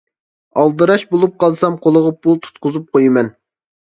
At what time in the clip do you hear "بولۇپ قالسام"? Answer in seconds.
1.11-1.77